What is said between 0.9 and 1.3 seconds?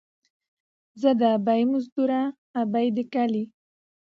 زه دې